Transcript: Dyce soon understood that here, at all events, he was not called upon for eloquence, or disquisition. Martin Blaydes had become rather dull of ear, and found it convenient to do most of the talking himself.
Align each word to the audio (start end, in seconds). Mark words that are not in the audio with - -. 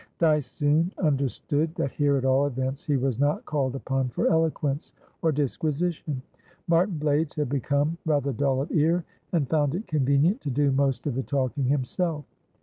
Dyce 0.17 0.47
soon 0.49 0.91
understood 0.97 1.75
that 1.75 1.91
here, 1.91 2.17
at 2.17 2.25
all 2.25 2.47
events, 2.47 2.83
he 2.83 2.97
was 2.97 3.19
not 3.19 3.45
called 3.45 3.75
upon 3.75 4.09
for 4.09 4.25
eloquence, 4.29 4.93
or 5.21 5.31
disquisition. 5.31 6.23
Martin 6.67 6.97
Blaydes 6.97 7.35
had 7.35 7.49
become 7.49 7.99
rather 8.03 8.33
dull 8.33 8.63
of 8.63 8.71
ear, 8.71 9.05
and 9.31 9.47
found 9.47 9.75
it 9.75 9.85
convenient 9.85 10.41
to 10.41 10.49
do 10.49 10.71
most 10.71 11.05
of 11.05 11.13
the 11.13 11.21
talking 11.21 11.65
himself. 11.65 12.25